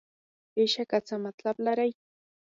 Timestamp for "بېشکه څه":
0.53-1.15